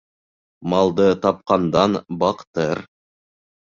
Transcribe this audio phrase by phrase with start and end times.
[0.73, 2.87] Малды тапҡандан баҡтыр.